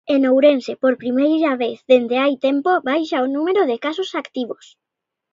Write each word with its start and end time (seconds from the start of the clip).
En 0.15 0.21
Ourense, 0.31 0.73
por 0.81 0.93
primeira 1.03 1.51
vez 1.63 1.77
dende 1.89 2.15
hai 2.23 2.33
tempo, 2.47 2.69
baixa 2.89 3.25
o 3.25 3.31
número 3.35 3.61
de 3.69 3.77
casos 3.85 4.09
activos. 4.21 4.65